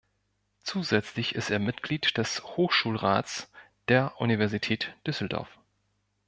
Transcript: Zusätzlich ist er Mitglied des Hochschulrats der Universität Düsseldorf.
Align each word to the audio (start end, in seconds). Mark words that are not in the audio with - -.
Zusätzlich 0.63 1.35
ist 1.35 1.51
er 1.51 1.59
Mitglied 1.59 2.17
des 2.17 2.43
Hochschulrats 2.43 3.51
der 3.87 4.19
Universität 4.19 4.95
Düsseldorf. 5.05 5.59